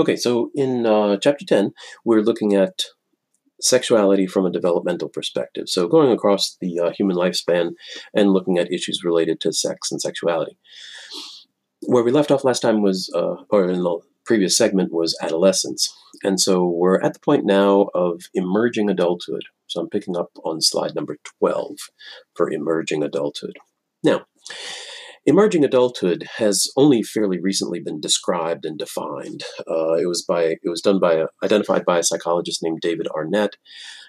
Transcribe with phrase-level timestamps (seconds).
[0.00, 1.72] Okay, so in uh, chapter 10,
[2.06, 2.84] we're looking at
[3.60, 5.68] sexuality from a developmental perspective.
[5.68, 7.72] So going across the uh, human lifespan
[8.14, 10.56] and looking at issues related to sex and sexuality.
[11.82, 15.94] Where we left off last time was, uh, or in the previous segment, was adolescence.
[16.24, 19.42] And so we're at the point now of emerging adulthood.
[19.66, 21.76] So I'm picking up on slide number 12
[22.34, 23.58] for emerging adulthood.
[24.02, 24.24] Now,
[25.26, 29.44] Emerging adulthood has only fairly recently been described and defined.
[29.68, 33.06] Uh, it was by it was done by a, identified by a psychologist named David
[33.08, 33.56] Arnett.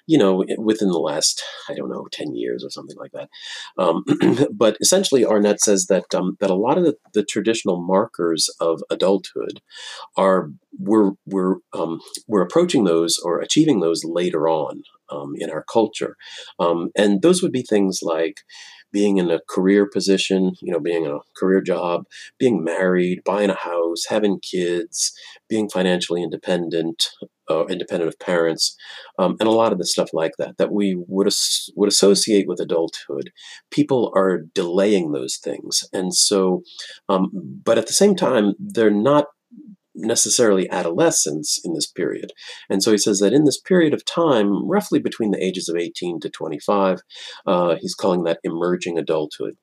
[0.07, 3.29] You know, within the last I don't know ten years or something like that.
[3.77, 4.03] Um,
[4.53, 8.81] but essentially, Arnett says that um, that a lot of the, the, traditional markers of
[8.89, 9.61] adulthood
[10.17, 10.49] are
[10.79, 16.15] we're we're um, we're approaching those or achieving those later on um, in our culture,
[16.57, 18.37] um, and those would be things like
[18.91, 22.03] being in a career position, you know, being in a career job,
[22.39, 25.11] being married, buying a house, having kids,
[25.49, 27.07] being financially independent,
[27.49, 28.75] uh, independent of parents,
[29.19, 32.47] um, and a lot of the stuff like that that we would as- would associate
[32.47, 33.31] with adulthood.
[33.71, 36.63] People are delaying those things, and so,
[37.09, 39.25] um, but at the same time, they're not
[39.95, 42.31] necessarily adolescence in this period.
[42.69, 45.75] And so he says that in this period of time, roughly between the ages of
[45.75, 47.01] 18 to 25,
[47.45, 49.55] uh, he's calling that emerging adulthood.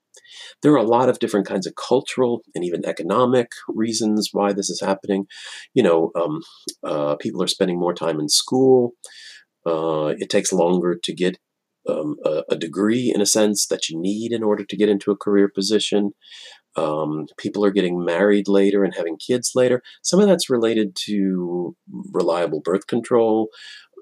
[0.61, 4.69] There are a lot of different kinds of cultural and even economic reasons why this
[4.69, 5.25] is happening.
[5.73, 6.41] You know, um,
[6.83, 8.93] uh, people are spending more time in school.
[9.65, 11.37] Uh, it takes longer to get
[11.87, 15.11] um, a, a, degree, in a sense, that you need in order to get into
[15.11, 16.11] a career position.
[16.79, 19.81] Um, people are getting married later and having kids later.
[20.01, 21.75] Some of that's related to
[22.11, 23.49] reliable birth control.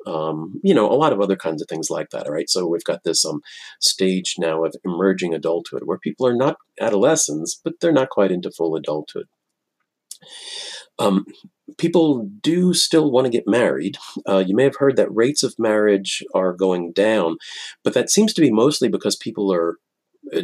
[0.05, 2.27] Um, you know, a lot of other kinds of things like that.
[2.27, 2.49] All right.
[2.49, 3.41] So we've got this um,
[3.81, 8.51] stage now of emerging adulthood where people are not adolescents, but they're not quite into
[8.51, 9.25] full adulthood.
[10.99, 11.25] Um,
[11.77, 13.97] people do still want to get married.
[14.27, 17.37] Uh, you may have heard that rates of marriage are going down,
[17.83, 19.77] but that seems to be mostly because people are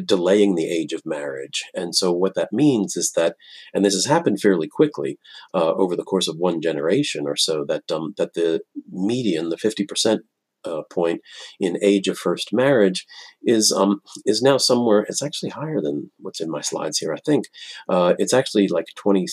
[0.05, 1.63] delaying the age of marriage.
[1.73, 3.35] And so, what that means is that,
[3.73, 5.19] and this has happened fairly quickly
[5.53, 8.61] uh, over the course of one generation or so, that um, that the
[8.91, 10.21] median, the fifty percent
[10.65, 11.21] uh, point
[11.59, 13.05] in age of first marriage
[13.43, 15.05] is um, is now somewhere.
[15.07, 17.13] It's actually higher than what's in my slides here.
[17.13, 17.45] I think
[17.89, 19.25] uh, it's actually like 20,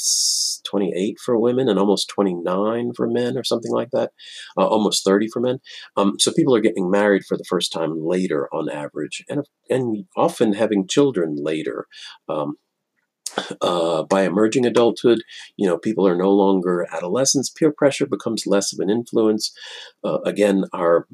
[0.65, 4.11] 28 for women and almost 29 for men, or something like that.
[4.57, 5.59] Uh, almost 30 for men.
[5.97, 10.05] Um, so people are getting married for the first time later on average, and and
[10.17, 11.87] often having children later.
[12.29, 12.57] Um,
[13.61, 15.21] uh, by emerging adulthood,
[15.57, 17.51] you know, people are no longer adolescents.
[17.51, 19.53] Peer pressure becomes less of an influence.
[20.05, 21.07] Uh, again, our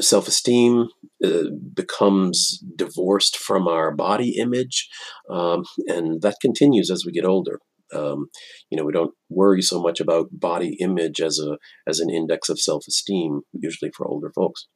[0.00, 0.88] self esteem
[1.24, 4.88] uh, becomes divorced from our body image,
[5.30, 7.60] um, and that continues as we get older.
[7.94, 8.26] Um,
[8.70, 12.48] you know, we don't worry so much about body image as a as an index
[12.48, 14.66] of self esteem, usually for older folks.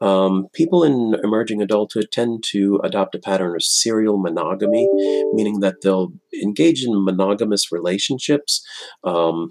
[0.00, 4.88] Um, people in emerging adulthood tend to adopt a pattern of serial monogamy,
[5.32, 6.12] meaning that they'll
[6.42, 8.64] engage in monogamous relationships,
[9.04, 9.50] um,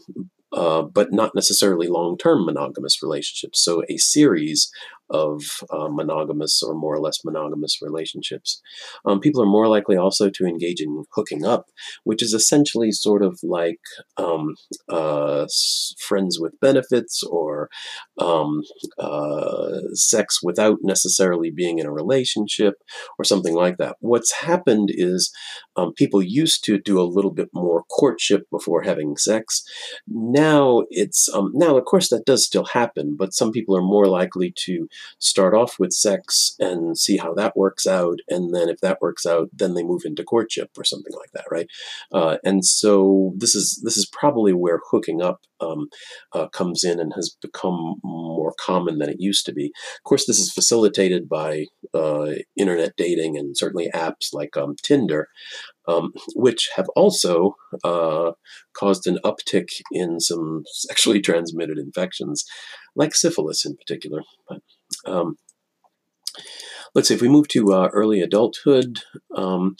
[0.51, 3.63] uh, but not necessarily long term monogamous relationships.
[3.63, 4.71] So, a series
[5.09, 8.61] of uh, monogamous or more or less monogamous relationships.
[9.05, 11.65] Um, people are more likely also to engage in hooking up,
[12.03, 13.79] which is essentially sort of like
[14.17, 14.55] um,
[14.89, 15.45] uh,
[15.99, 17.69] friends with benefits or
[18.19, 18.61] um,
[18.97, 22.75] uh, sex without necessarily being in a relationship
[23.17, 23.95] or something like that.
[23.99, 25.31] What's happened is
[25.75, 29.63] um, people used to do a little bit more courtship before having sex.
[30.07, 34.07] Now it's um, now, of course, that does still happen, but some people are more
[34.07, 34.87] likely to
[35.19, 39.25] start off with sex and see how that works out, and then if that works
[39.25, 41.67] out, then they move into courtship or something like that, right?
[42.13, 45.89] Uh, and so this is this is probably where hooking up um,
[46.33, 49.65] uh, comes in and has become more common than it used to be.
[49.65, 55.27] Of course, this is facilitated by uh, internet dating and certainly apps like um, Tinder.
[55.87, 58.33] Um, which have also uh,
[58.77, 62.45] caused an uptick in some sexually transmitted infections,
[62.95, 64.21] like syphilis in particular.
[64.47, 64.59] But
[65.05, 65.35] um,
[66.93, 68.99] let's see, if we move to uh, early adulthood,
[69.35, 69.75] um,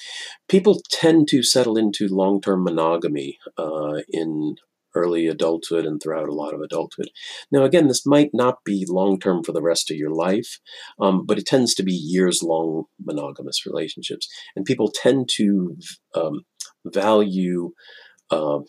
[0.48, 4.56] people tend to settle into long term monogamy uh, in
[4.95, 7.10] early adulthood and throughout a lot of adulthood.
[7.51, 10.60] Now, again, this might not be long term for the rest of your life,
[11.00, 14.27] um, but it tends to be years long monogamous relationships.
[14.56, 15.77] And people tend to
[16.16, 16.42] um,
[16.86, 17.71] value
[18.31, 18.60] uh,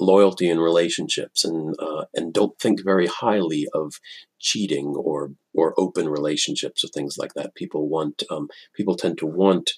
[0.00, 3.94] loyalty in relationships and uh, and don't think very highly of
[4.38, 7.54] cheating or or open relationships or things like that.
[7.54, 9.72] People want um, people tend to want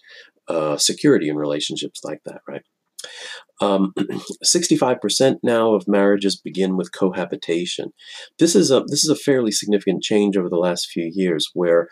[0.48, 2.62] uh, security in relationships like that, right?
[3.60, 3.92] Um,
[4.44, 7.92] 65% now of marriages begin with cohabitation.
[8.38, 11.88] This is a this is a fairly significant change over the last few years, where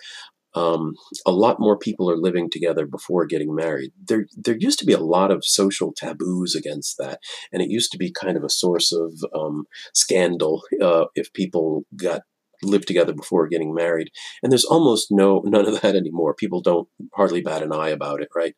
[0.54, 0.94] um,
[1.26, 3.92] a lot more people are living together before getting married.
[4.06, 7.20] There, there used to be a lot of social taboos against that,
[7.52, 9.64] and it used to be kind of a source of um,
[9.94, 12.22] scandal uh, if people got
[12.62, 14.08] lived together before getting married.
[14.42, 16.34] And there's almost no none of that anymore.
[16.34, 18.54] People don't hardly bat an eye about it, right?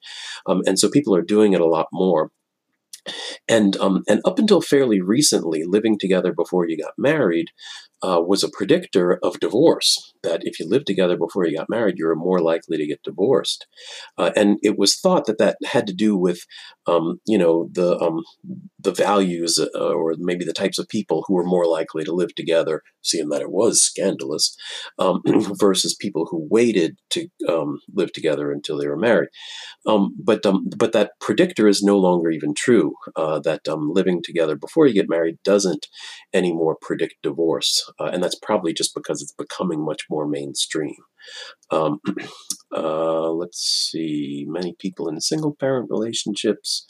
[0.47, 2.31] Um, and so people are doing it a lot more.
[3.49, 7.51] And um, and up until fairly recently, living together before you got married
[8.03, 10.13] uh, was a predictor of divorce.
[10.23, 13.03] That if you lived together before you got married, you were more likely to get
[13.03, 13.67] divorced.
[14.19, 16.41] Uh, and it was thought that that had to do with,
[16.87, 18.23] um, you know, the um,
[18.79, 22.35] the values uh, or maybe the types of people who were more likely to live
[22.35, 24.57] together, seeing that it was scandalous,
[24.99, 25.23] um,
[25.59, 29.29] versus people who waited to um, live together until they were married.
[29.87, 30.43] Um, but
[30.77, 32.95] but that predictor is no longer even true.
[33.15, 35.87] Uh, that living together before you get married doesn't
[36.33, 40.95] anymore predict divorce uh, and that's probably just because it's becoming much more mainstream.
[41.71, 42.01] Um,
[42.77, 46.87] uh, let's see, many people in single parent relationships.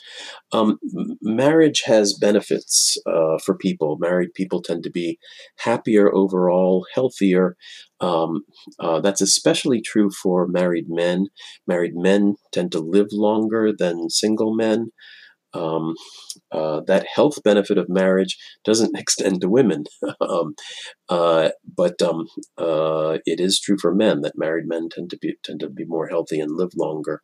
[0.52, 0.78] Um,
[1.22, 3.96] marriage has benefits uh, for people.
[3.99, 5.19] Married people tend to be
[5.58, 7.56] happier overall, healthier.
[8.00, 8.42] Um,
[8.78, 11.26] uh, that's especially true for married men.
[11.66, 14.90] Married men tend to live longer than single men
[15.56, 15.94] um,
[16.52, 19.84] uh, that health benefit of marriage doesn't extend to women.
[20.20, 20.54] um,
[21.08, 22.26] uh, but um,
[22.58, 25.84] uh, it is true for men that married men tend to be tend to be
[25.84, 27.22] more healthy and live longer.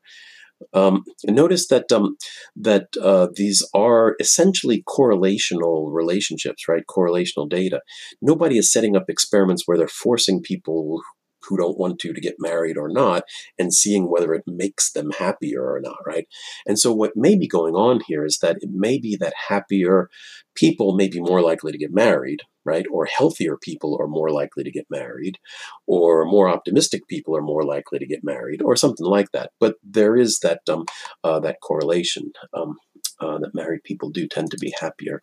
[0.72, 2.16] Um, notice that um,
[2.56, 6.84] that uh, these are essentially correlational relationships, right?
[6.88, 7.80] Correlational data.
[8.20, 11.00] Nobody is setting up experiments where they're forcing people
[11.48, 13.24] who don't want to to get married or not
[13.58, 16.26] and seeing whether it makes them happier or not right
[16.66, 20.08] and so what may be going on here is that it may be that happier
[20.54, 24.62] people may be more likely to get married right or healthier people are more likely
[24.62, 25.38] to get married
[25.86, 29.76] or more optimistic people are more likely to get married or something like that but
[29.82, 30.84] there is that um,
[31.24, 32.76] uh, that correlation um,
[33.20, 35.22] uh, that married people do tend to be happier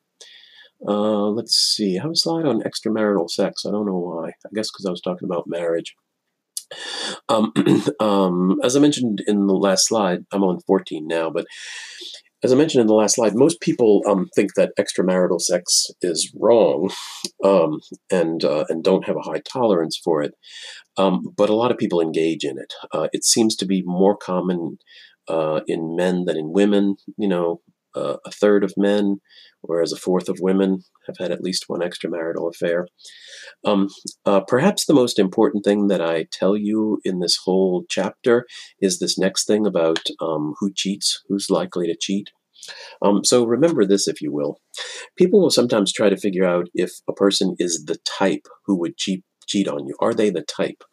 [0.88, 1.98] uh, let's see.
[1.98, 3.66] I have a slide on extramarital sex.
[3.66, 4.30] I don't know why.
[4.30, 5.96] I guess because I was talking about marriage.
[7.28, 7.54] Um,
[8.00, 11.46] um, as I mentioned in the last slide, I'm on 14 now, but
[12.42, 16.34] as I mentioned in the last slide, most people um, think that extramarital sex is
[16.40, 16.90] wrong
[17.44, 17.80] um,
[18.10, 20.34] and uh, and don't have a high tolerance for it.
[20.98, 22.74] Um, but a lot of people engage in it.
[22.94, 24.78] Uh, it seems to be more common
[25.28, 26.96] uh, in men than in women.
[27.18, 27.62] You know,
[27.96, 29.18] uh, a third of men,
[29.62, 32.88] whereas a fourth of women have had at least one extramarital affair.
[33.66, 33.90] Um,
[34.26, 38.46] uh, perhaps the most important thing that I tell you in this whole chapter
[38.80, 42.30] is this next thing about um, who cheats, who's likely to cheat.
[43.02, 44.60] Um, so remember this, if you will.
[45.18, 48.98] People will sometimes try to figure out if a person is the type who would
[48.98, 49.96] cheat cheat on you.
[50.00, 50.84] Are they the type?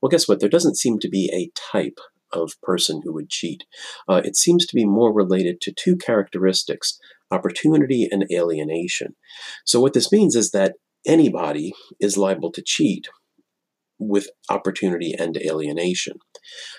[0.00, 0.38] Well, guess what?
[0.40, 1.98] There doesn't seem to be a type
[2.34, 3.64] of person who would cheat.
[4.08, 6.98] Uh, it seems to be more related to two characteristics
[7.30, 9.16] opportunity and alienation.
[9.64, 10.74] So, what this means is that
[11.06, 13.08] anybody is liable to cheat
[13.98, 16.18] with opportunity and alienation.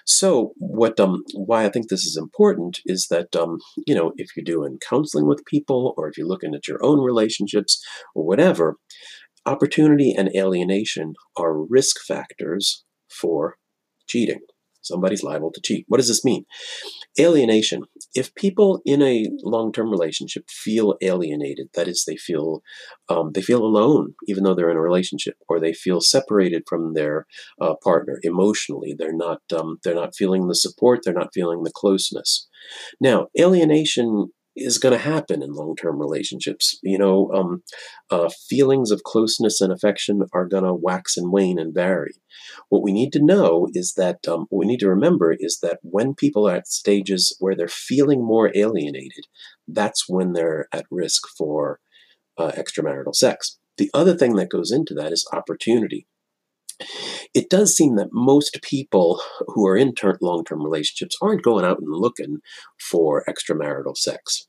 [0.05, 4.35] So, what um, why I think this is important is that um, you know if
[4.35, 7.83] you're doing counseling with people, or if you're looking at your own relationships,
[8.13, 8.77] or whatever,
[9.45, 13.55] opportunity and alienation are risk factors for
[14.07, 14.39] cheating
[14.85, 15.85] somebody's liable to cheat.
[15.87, 16.45] What does this mean?
[17.19, 17.83] Alienation.
[18.13, 22.61] If people in a long-term relationship feel alienated, that is, they feel
[23.09, 26.93] um, they feel alone, even though they're in a relationship, or they feel separated from
[26.93, 27.25] their
[27.61, 31.71] uh, partner emotionally, they're not um, they're not feeling the support, they're not feeling the
[31.73, 32.47] closeness.
[32.99, 36.79] Now, alienation is going to happen in long-term relationships.
[36.83, 37.63] You know, um,
[38.09, 42.13] uh, feelings of closeness and affection are going to wax and wane and vary.
[42.69, 45.79] What we need to know is that um, what we need to remember is that
[45.81, 49.25] when people are at stages where they're feeling more alienated,
[49.67, 51.79] that's when they're at risk for
[52.37, 53.57] uh, extramarital sex.
[53.77, 56.07] The other thing that goes into that is opportunity
[57.33, 61.65] it does seem that most people who are in ter- long term relationships aren't going
[61.65, 62.37] out and looking
[62.79, 64.47] for extramarital sex.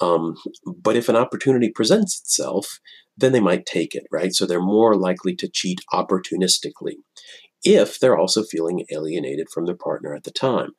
[0.00, 2.80] Um, but if an opportunity presents itself,
[3.16, 4.34] then they might take it, right?
[4.34, 6.96] So they're more likely to cheat opportunistically
[7.64, 10.70] if they're also feeling alienated from their partner at the time.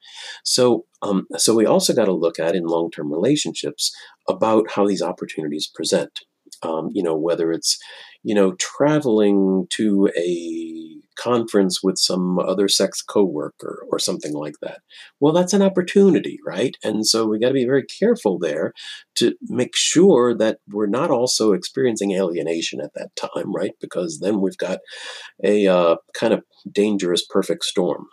[0.44, 3.92] So, um, so we also got to look at in long-term relationships
[4.28, 6.22] about how these opportunities present.
[6.64, 7.78] Um, you know, whether it's
[8.24, 14.80] you know traveling to a conference with some other sex coworker or something like that.
[15.20, 16.78] Well, that's an opportunity, right?
[16.84, 18.74] And so we got to be very careful there
[19.16, 23.74] to make sure that we're not also experiencing alienation at that time, right?
[23.82, 24.80] Because then we've got
[25.44, 28.08] a uh, kind of dangerous perfect storm.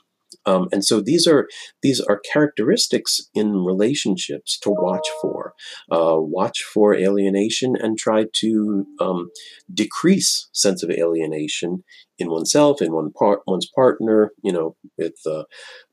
[0.46, 1.46] Um, and so these are
[1.82, 5.54] these are characteristics in relationships to watch for.
[5.90, 9.30] Uh, watch for alienation and try to um,
[9.72, 11.84] decrease sense of alienation
[12.18, 15.44] in oneself, in one part, one's partner, you know, with uh,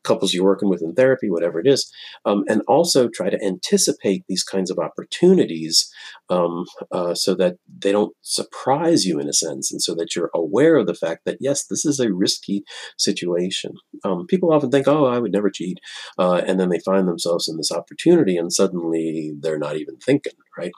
[0.03, 1.91] couples you're working with in therapy, whatever it is,
[2.25, 5.91] um, and also try to anticipate these kinds of opportunities
[6.29, 10.31] um, uh, so that they don't surprise you in a sense, and so that you're
[10.35, 12.63] aware of the fact that yes, this is a risky
[12.97, 13.73] situation.
[14.03, 15.79] Um, people often think, "Oh, I would never cheat,"
[16.19, 20.33] uh, and then they find themselves in this opportunity, and suddenly they're not even thinking,
[20.57, 20.71] right?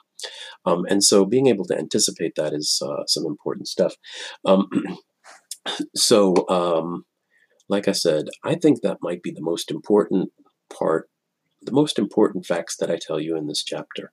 [0.64, 3.94] Um, and so, being able to anticipate that is uh, some important stuff.
[5.94, 7.04] So, um,
[7.68, 10.30] like I said, I think that might be the most important
[10.72, 11.08] part,
[11.62, 14.12] the most important facts that I tell you in this chapter.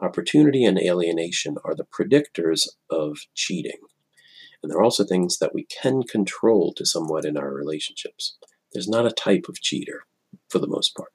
[0.00, 3.78] Opportunity and alienation are the predictors of cheating.
[4.62, 8.36] And they're also things that we can control to somewhat in our relationships.
[8.72, 10.04] There's not a type of cheater
[10.48, 11.12] for the most part.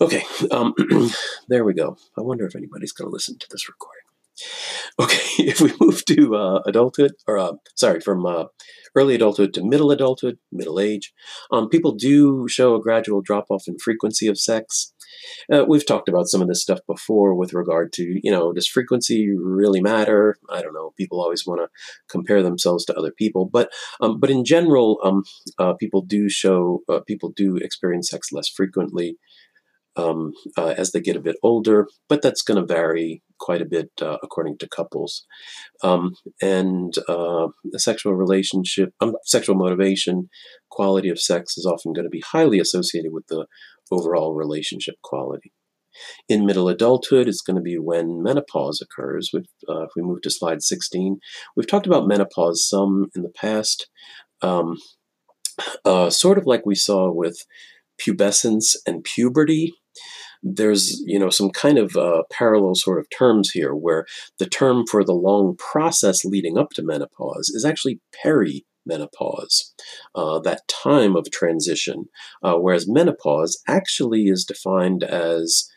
[0.00, 0.74] Okay, um,
[1.48, 1.96] there we go.
[2.18, 4.05] I wonder if anybody's going to listen to this recording.
[4.98, 8.44] Okay, if we move to uh, adulthood, or uh, sorry, from uh,
[8.94, 11.12] early adulthood to middle adulthood, middle age,
[11.50, 14.94] um, people do show a gradual drop off in frequency of sex.
[15.52, 18.66] Uh, we've talked about some of this stuff before with regard to, you know, does
[18.66, 20.36] frequency really matter?
[20.50, 20.92] I don't know.
[20.96, 21.68] People always want to
[22.08, 25.24] compare themselves to other people, but um, but in general, um,
[25.58, 29.18] uh, people do show uh, people do experience sex less frequently
[29.96, 33.66] um, uh, as they get a bit older, but that's going to vary quite a
[33.66, 35.26] bit uh, according to couples.
[35.82, 40.28] Um, and uh, sexual relationship, um, sexual motivation,
[40.70, 43.46] quality of sex is often going to be highly associated with the
[43.90, 45.52] overall relationship quality.
[46.28, 49.30] In middle adulthood, it's going to be when menopause occurs.
[49.34, 51.18] Uh, if we move to slide 16,
[51.56, 53.88] we've talked about menopause some in the past,
[54.42, 54.76] um,
[55.86, 57.46] uh, sort of like we saw with
[57.98, 59.72] pubescence and puberty
[60.42, 64.06] there's you know some kind of uh, parallel sort of terms here where
[64.38, 69.72] the term for the long process leading up to menopause is actually perimenopause,
[70.14, 72.06] uh, that time of transition,
[72.42, 75.68] uh, whereas menopause actually is defined as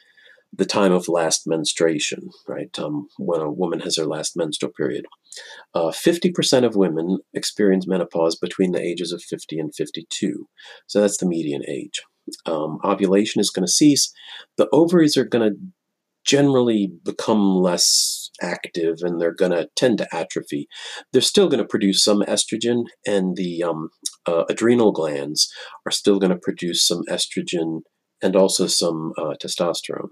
[0.52, 2.78] the time of last menstruation, right?
[2.80, 5.06] Um, when a woman has her last menstrual period.
[5.76, 10.48] Uh, 50% of women experience menopause between the ages of 50 and 52.
[10.88, 12.02] So that's the median age
[12.46, 14.14] um, ovulation is going to cease,
[14.58, 15.58] the ovaries are going to
[16.26, 20.68] generally become less active and they're going to tend to atrophy.
[21.12, 23.90] They're still going to produce some estrogen, and the um,
[24.26, 25.52] uh, adrenal glands
[25.86, 27.82] are still going to produce some estrogen
[28.22, 30.10] and also some uh, testosterone.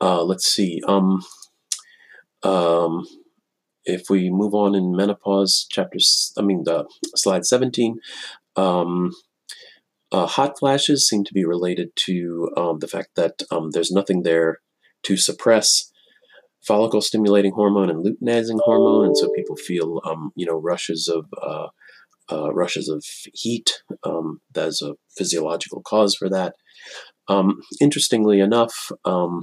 [0.00, 0.80] Uh, let's see.
[0.86, 1.22] Um,
[2.42, 3.04] um,
[3.84, 5.98] if we move on in menopause, chapter,
[6.38, 7.98] I mean, the slide 17,
[8.56, 9.12] um,
[10.14, 14.22] uh, hot flashes seem to be related to um, the fact that um, there's nothing
[14.22, 14.60] there
[15.02, 15.90] to suppress
[16.64, 21.26] follicle stimulating hormone and luteinizing hormone, and so people feel um, you know rushes of
[21.42, 21.66] uh,
[22.30, 23.82] uh, rushes of heat.
[24.04, 26.54] Um, there's a physiological cause for that.
[27.26, 29.42] Um, interestingly enough, um,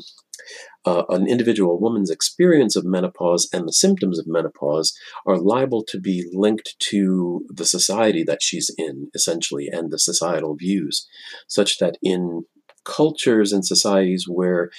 [0.86, 6.00] uh, an individual woman's experience of menopause and the symptoms of menopause are liable to
[6.00, 11.08] be linked to the society that she's in, essentially, and the societal views,
[11.48, 12.46] such that in
[12.84, 14.72] cultures and societies where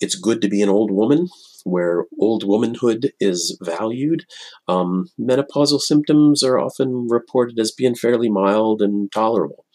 [0.00, 1.28] it's good to be an old woman,
[1.64, 4.24] where old womanhood is valued,
[4.68, 9.66] um, menopausal symptoms are often reported as being fairly mild and tolerable.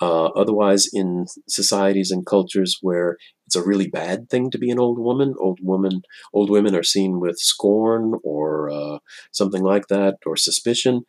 [0.00, 4.78] Uh, otherwise, in societies and cultures where it's a really bad thing to be an
[4.78, 6.02] old woman, old woman,
[6.34, 8.98] old women are seen with scorn or uh,
[9.32, 11.02] something like that, or suspicion.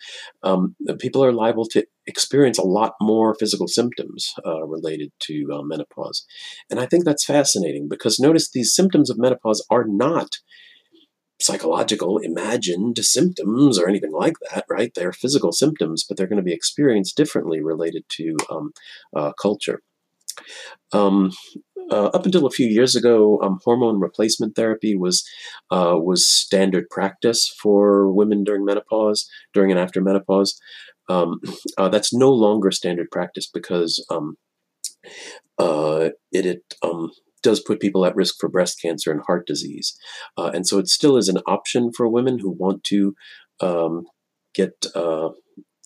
[0.43, 5.61] Um, people are liable to experience a lot more physical symptoms uh, related to uh,
[5.63, 6.25] menopause,
[6.69, 10.29] and I think that's fascinating because notice these symptoms of menopause are not
[11.47, 14.91] psychological, imagined symptoms or anything like that, right?
[14.93, 18.73] They're physical symptoms, but they're going to be experienced differently related to um,
[19.15, 19.81] uh, culture.
[20.91, 21.31] Um,
[21.89, 25.25] uh, up until a few years ago, um, hormone replacement therapy was
[25.71, 30.59] uh, was standard practice for women during menopause, during and after menopause.
[31.09, 31.39] Um,
[31.77, 34.35] uh, that's no longer standard practice because um,
[35.57, 37.11] uh, it, it um,
[37.43, 39.97] does put people at risk for breast cancer and heart disease.
[40.37, 43.15] Uh, and so it still is an option for women who want to
[43.61, 44.05] um,
[44.53, 45.29] get uh,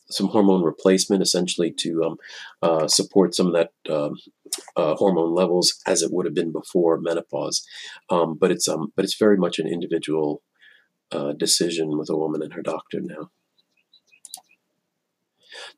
[0.10, 2.18] some hormone replacement, essentially to um,
[2.62, 4.16] uh, support some of that um,
[4.76, 7.66] uh, hormone levels as it would have been before menopause.
[8.10, 10.42] Um, but it's um, but it's very much an individual
[11.12, 13.30] uh, decision with a woman and her doctor now.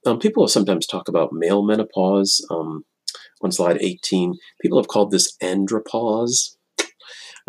[0.06, 2.46] Um, people sometimes talk about male menopause.
[2.52, 2.86] Um,
[3.44, 6.56] on slide 18, people have called this andropause.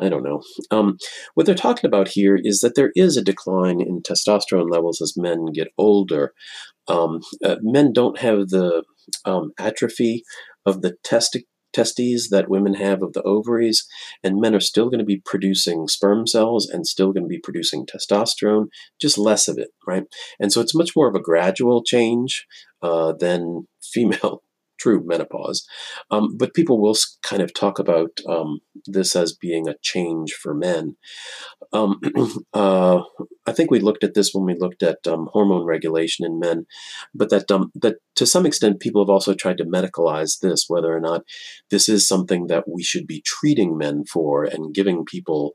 [0.01, 0.43] I don't know.
[0.71, 0.99] Um,
[1.35, 5.17] what they're talking about here is that there is a decline in testosterone levels as
[5.17, 6.33] men get older.
[6.89, 8.83] Um, uh, men don't have the
[9.25, 10.25] um, atrophy
[10.67, 13.87] of the testes that women have of the ovaries,
[14.23, 17.39] and men are still going to be producing sperm cells and still going to be
[17.39, 18.67] producing testosterone,
[19.01, 20.05] just less of it, right?
[20.41, 22.47] And so it's much more of a gradual change
[22.83, 24.43] uh, than female
[24.79, 25.67] true menopause.
[26.11, 30.55] Um, but people will kind of talk about um, this as being a change for
[30.55, 30.97] men.
[31.73, 32.01] Um,
[32.55, 33.03] uh,
[33.47, 36.67] I think we looked at this when we looked at um, hormone regulation in men,
[37.15, 40.95] but that um, that to some extent people have also tried to medicalize this, whether
[40.95, 41.23] or not
[41.71, 45.53] this is something that we should be treating men for and giving people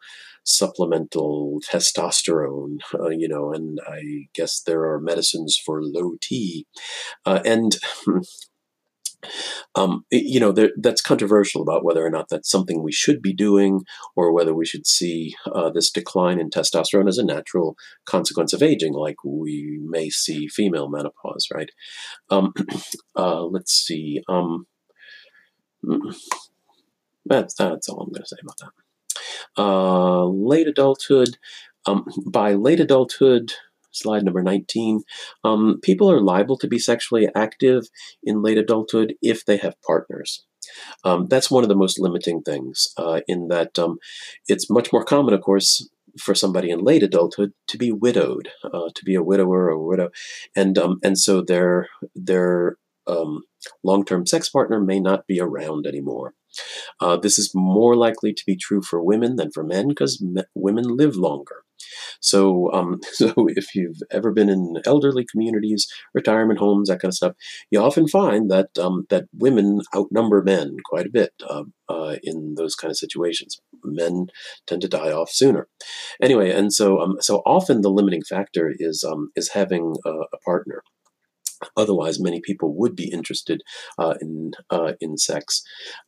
[0.50, 6.66] supplemental testosterone, uh, you know, and I guess there are medicines for low T.
[7.26, 7.78] Uh, and
[9.76, 13.34] um, you know, there, that's controversial about whether or not that's something we should be
[13.34, 13.82] doing
[14.16, 18.64] or whether we should see uh, this decline in testosterone as a natural consequence of
[18.64, 21.72] aging, like we may see female menopause, right?
[22.30, 22.54] Um,
[23.16, 24.22] uh, let's see.
[24.28, 24.68] Um,
[25.86, 26.16] mm,
[27.26, 29.62] that's, that's all I'm going to say about that.
[29.62, 31.38] Uh, late adulthood.
[31.86, 33.54] Um, by late adulthood,
[33.92, 35.02] slide number 19,
[35.44, 37.84] um, people are liable to be sexually active
[38.24, 40.46] in late adulthood if they have partners.
[41.04, 43.98] Um, that's one of the most limiting things, uh, in that um,
[44.48, 48.90] it's much more common, of course, for somebody in late adulthood to be widowed, uh,
[48.94, 50.10] to be a widower or a widow,
[50.56, 52.78] and um, and so their their
[53.08, 53.44] um,
[53.84, 56.34] long-term sex partner may not be around anymore.
[57.00, 60.44] Uh, this is more likely to be true for women than for men because me-
[60.56, 61.64] women live longer.
[62.20, 67.16] So, um, so if you've ever been in elderly communities, retirement homes, that kind of
[67.16, 67.36] stuff,
[67.72, 72.56] you often find that um, that women outnumber men quite a bit uh, uh, in
[72.56, 73.60] those kind of situations.
[73.84, 74.28] Men
[74.68, 75.68] tend to die off sooner.
[76.22, 80.38] Anyway, and so um, so often the limiting factor is um, is having a, a
[80.44, 80.84] partner.
[81.76, 83.62] Otherwise, many people would be interested
[83.98, 85.62] uh, in uh, in sex.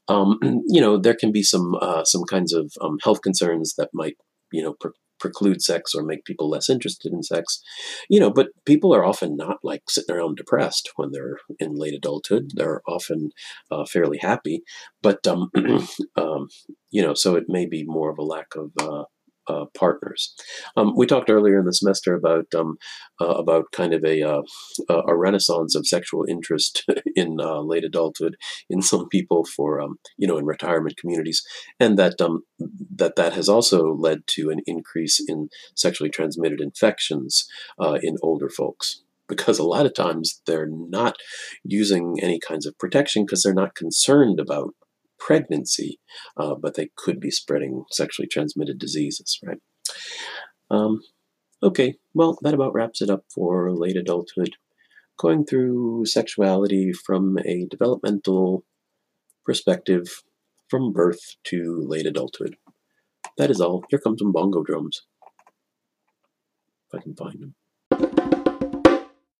[0.07, 3.89] Um, you know, there can be some uh, some kinds of um, health concerns that
[3.93, 4.17] might
[4.51, 7.61] you know pre- preclude sex or make people less interested in sex.
[8.09, 11.93] You know, but people are often not like sitting around depressed when they're in late
[11.93, 12.51] adulthood.
[12.55, 13.29] They're often
[13.69, 14.63] uh, fairly happy,
[15.01, 15.49] but um,
[16.17, 16.49] um,
[16.89, 19.03] you know, so it may be more of a lack of uh,
[19.51, 20.33] uh, partners.
[20.77, 22.77] Um, we talked earlier in the semester about um,
[23.19, 24.41] uh, about kind of a uh,
[24.89, 26.85] a renaissance of sexual interest
[27.15, 28.37] in uh, late adulthood
[28.69, 31.43] in some people for um, you know in retirement communities,
[31.79, 32.43] and that um,
[32.95, 37.45] that that has also led to an increase in sexually transmitted infections
[37.79, 41.15] uh, in older folks because a lot of times they're not
[41.63, 44.75] using any kinds of protection because they're not concerned about
[45.21, 45.99] pregnancy,
[46.35, 49.59] uh, but they could be spreading sexually transmitted diseases, right?
[50.69, 51.01] Um,
[51.61, 54.55] okay, well, that about wraps it up for late adulthood.
[55.19, 58.65] Going through sexuality from a developmental
[59.45, 60.23] perspective
[60.67, 62.55] from birth to late adulthood.
[63.37, 63.83] That is all.
[63.89, 65.03] Here comes some bongo drums.
[66.87, 67.55] If I can find them.